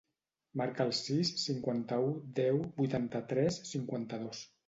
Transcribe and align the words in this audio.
Marca 0.61 0.85
el 0.89 0.93
sis, 0.99 1.31
cinquanta-u, 1.41 2.09
deu, 2.41 2.59
vuitanta-tres, 2.81 3.61
cinquanta-dos. 3.75 4.43